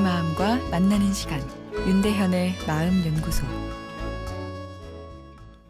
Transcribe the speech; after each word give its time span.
만나는 0.00 1.12
시간 1.12 1.40
윤대현의 1.86 2.56
마음 2.66 3.06
연구소 3.06 3.46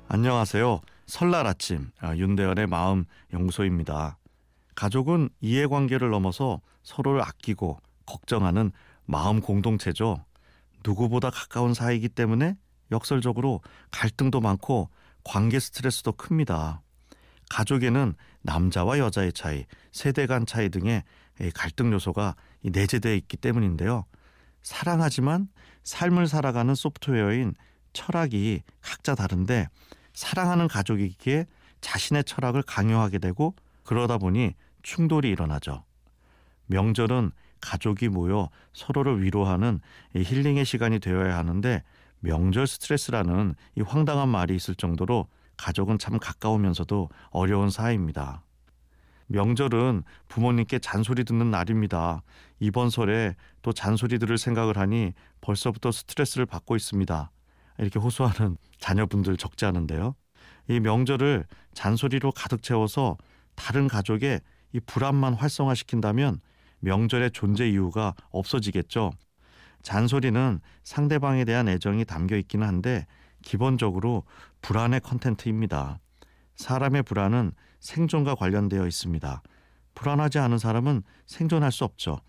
안녕하세요. 0.08 0.80
설날 1.06 1.46
아침 1.46 1.90
아, 2.00 2.16
윤대현의 2.16 2.66
마음 2.68 3.04
연구소입니다. 3.34 4.16
가족은 4.76 5.28
이해관계를 5.42 6.08
넘어서 6.08 6.62
서로를 6.82 7.20
아끼고 7.20 7.78
걱정하는 8.06 8.72
마음 9.04 9.42
공동체죠. 9.42 10.24
누구보다 10.86 11.28
가까운 11.28 11.74
사이이기 11.74 12.08
때문에 12.08 12.56
역설적으로 12.92 13.60
갈등도 13.90 14.40
많고 14.40 14.88
관계 15.22 15.60
스트레스도 15.60 16.12
큽니다. 16.12 16.80
가족에는 17.50 18.14
남자와 18.40 18.98
여자의 19.00 19.34
차이, 19.34 19.66
세대 19.92 20.26
간 20.26 20.46
차이 20.46 20.70
등의 20.70 21.02
갈등 21.54 21.92
요소가 21.92 22.36
내재되어 22.62 23.12
있기 23.14 23.36
때문인데요. 23.36 24.06
사랑하지만 24.64 25.48
삶을 25.84 26.26
살아가는 26.26 26.74
소프트웨어인 26.74 27.54
철학이 27.92 28.62
각자 28.80 29.14
다른데 29.14 29.68
사랑하는 30.14 30.66
가족이기에 30.66 31.46
자신의 31.80 32.24
철학을 32.24 32.62
강요하게 32.62 33.18
되고 33.18 33.54
그러다 33.84 34.18
보니 34.18 34.54
충돌이 34.82 35.28
일어나죠. 35.28 35.84
명절은 36.66 37.30
가족이 37.60 38.08
모여 38.08 38.50
서로를 38.72 39.22
위로하는 39.22 39.80
힐링의 40.14 40.64
시간이 40.64 40.98
되어야 40.98 41.36
하는데 41.36 41.82
명절 42.20 42.66
스트레스라는 42.66 43.54
이 43.76 43.82
황당한 43.82 44.28
말이 44.28 44.56
있을 44.56 44.74
정도로 44.74 45.28
가족은 45.56 45.98
참 45.98 46.18
가까우면서도 46.18 47.10
어려운 47.30 47.70
사이입니다. 47.70 48.42
명절은 49.26 50.02
부모님께 50.28 50.78
잔소리 50.78 51.24
듣는 51.24 51.50
날입니다. 51.50 52.22
이번 52.60 52.90
설에 52.90 53.34
또 53.62 53.72
잔소리 53.72 54.18
들을 54.18 54.36
생각을 54.38 54.76
하니 54.76 55.12
벌써부터 55.40 55.92
스트레스를 55.92 56.46
받고 56.46 56.76
있습니다. 56.76 57.30
이렇게 57.78 57.98
호소하는 57.98 58.56
자녀분들 58.78 59.36
적지 59.36 59.64
않은데요. 59.64 60.14
이 60.68 60.80
명절을 60.80 61.44
잔소리로 61.74 62.32
가득 62.32 62.62
채워서 62.62 63.16
다른 63.54 63.88
가족의 63.88 64.40
이 64.72 64.80
불안만 64.80 65.34
활성화시킨다면 65.34 66.40
명절의 66.80 67.30
존재 67.32 67.68
이유가 67.68 68.14
없어지겠죠. 68.30 69.12
잔소리는 69.82 70.60
상대방에 70.82 71.44
대한 71.44 71.68
애정이 71.68 72.04
담겨 72.04 72.36
있기는 72.36 72.66
한데 72.66 73.06
기본적으로 73.42 74.24
불안의 74.62 75.00
컨텐트입니다. 75.00 75.98
사람의 76.56 77.02
불안은 77.02 77.52
생존과 77.84 78.34
관련되어 78.34 78.86
있습니다. 78.86 79.42
불안하지 79.94 80.38
않은 80.38 80.58
사람은 80.58 81.02
생존할 81.26 81.70
수 81.70 81.84
없죠. 81.84 82.20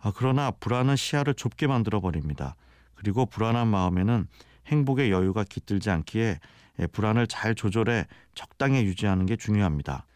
아, 0.00 0.12
그러나 0.14 0.50
불안은 0.50 0.96
시야를 0.96 1.34
좁게 1.34 1.66
만들어 1.66 2.00
버립니다. 2.00 2.56
그리고 2.94 3.26
불안한 3.26 3.68
마음에는 3.68 4.26
행복의 4.66 5.10
여유가 5.10 5.44
깃들지 5.44 5.90
않기에 5.90 6.40
예, 6.80 6.86
불안을 6.86 7.26
잘 7.26 7.54
조절해 7.54 8.06
적당히 8.34 8.82
유지하는 8.84 9.26
게 9.26 9.36
중요합니다. 9.36 10.06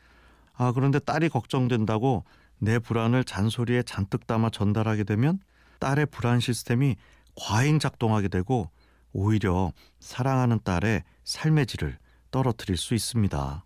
아, 0.54 0.72
그런데 0.72 0.98
딸이 0.98 1.28
걱정된다고 1.28 2.24
내 2.58 2.78
불안을 2.78 3.24
잔소리에 3.24 3.82
잔뜩 3.82 4.26
담아 4.26 4.50
전달하게 4.50 5.04
되면 5.04 5.38
딸의 5.78 6.06
불안 6.06 6.40
시스템이 6.40 6.96
과잉 7.36 7.78
작동하게 7.78 8.28
되고 8.28 8.70
오히려 9.12 9.72
사랑하는 10.00 10.60
딸의 10.64 11.04
삶의 11.24 11.66
질을 11.66 11.98
떨어뜨릴 12.30 12.76
수 12.76 12.94
있습니다. 12.94 13.64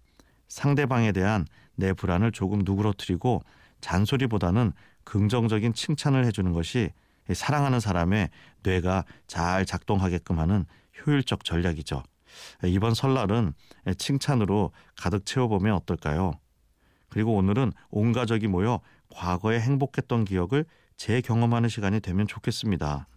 상대방에 0.53 1.13
대한 1.13 1.47
내 1.77 1.95
불안을 1.95 2.31
조금 2.31 2.61
누그러뜨리고 2.63 3.43
잔소리보다는 3.81 4.73
긍정적인 5.05 5.73
칭찬을 5.73 6.27
해주는 6.27 6.53
것이 6.53 6.91
사랑하는 7.33 7.81
사람의 7.81 8.29
뇌가 8.63 9.07
잘 9.27 9.65
작동하게끔 9.65 10.39
하는 10.39 10.67
효율적 10.99 11.45
전략이죠. 11.45 12.03
이번 12.65 12.93
설날은 12.93 13.55
칭찬으로 13.97 14.73
가득 14.95 15.25
채워보면 15.25 15.75
어떨까요? 15.75 16.33
그리고 17.09 17.35
오늘은 17.35 17.73
온 17.89 18.13
가족이 18.13 18.47
모여 18.49 18.81
과거에 19.09 19.59
행복했던 19.59 20.27
기억을 20.27 20.67
재경험하는 20.99 21.71
시간이 21.71 22.01
되면 22.01 22.27
좋겠습니다. 22.27 23.09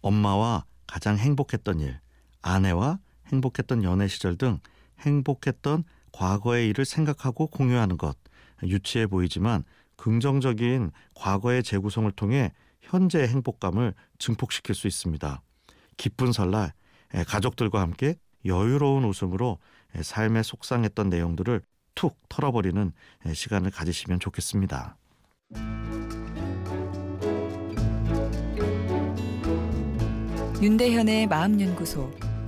엄마와 0.00 0.64
가장 0.86 1.18
행복했던 1.18 1.80
일, 1.80 2.00
아내와 2.40 3.00
행복했던 3.26 3.84
연애 3.84 4.08
시절 4.08 4.36
등 4.36 4.60
행복했던 5.00 5.84
과거의 6.12 6.68
일을 6.68 6.84
생각하고 6.84 7.46
공유하는 7.46 7.96
것. 7.96 8.16
유치해 8.62 9.06
보이지만 9.06 9.64
긍정적인 9.96 10.90
과거의 11.14 11.62
재구성을 11.62 12.10
통해 12.12 12.52
현재의 12.80 13.28
행복감을 13.28 13.94
증폭시킬 14.18 14.74
수 14.74 14.86
있습니다. 14.86 15.42
기쁜 15.96 16.32
설날, 16.32 16.72
가족들과 17.26 17.80
함께 17.80 18.16
여유로운 18.44 19.04
웃음으로 19.04 19.58
삶에 20.00 20.42
속상했던 20.42 21.10
내용들을 21.10 21.60
툭 21.94 22.18
털어버리는 22.28 22.92
시간을 23.32 23.70
가지시면 23.70 24.20
좋겠습니다. 24.20 24.96
윤대현의 30.62 31.26
마음연구소 31.26 32.29